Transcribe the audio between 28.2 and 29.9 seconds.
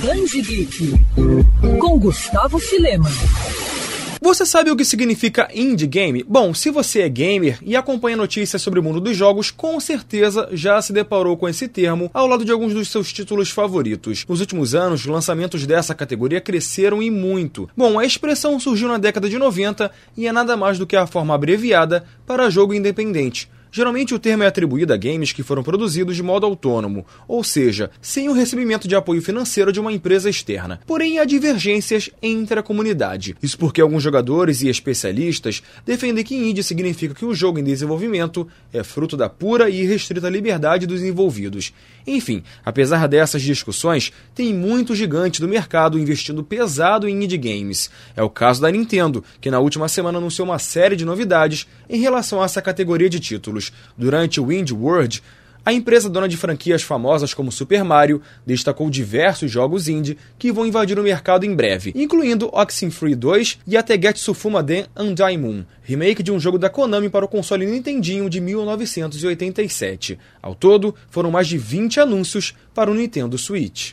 o recebimento de apoio financeiro de